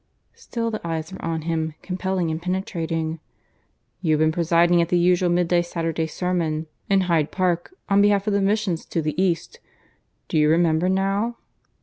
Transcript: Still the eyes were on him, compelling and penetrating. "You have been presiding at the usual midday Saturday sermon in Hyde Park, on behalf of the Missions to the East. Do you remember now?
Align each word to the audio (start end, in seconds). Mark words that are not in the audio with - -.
Still 0.33 0.71
the 0.71 0.81
eyes 0.83 1.13
were 1.13 1.23
on 1.23 1.43
him, 1.43 1.75
compelling 1.83 2.31
and 2.31 2.41
penetrating. 2.41 3.19
"You 4.01 4.13
have 4.15 4.19
been 4.19 4.31
presiding 4.31 4.81
at 4.81 4.89
the 4.89 4.97
usual 4.97 5.29
midday 5.29 5.61
Saturday 5.61 6.07
sermon 6.07 6.65
in 6.89 7.01
Hyde 7.01 7.31
Park, 7.31 7.75
on 7.87 8.01
behalf 8.01 8.25
of 8.25 8.33
the 8.33 8.41
Missions 8.41 8.83
to 8.85 9.01
the 9.03 9.13
East. 9.21 9.59
Do 10.27 10.39
you 10.39 10.49
remember 10.49 10.89
now? 10.89 11.37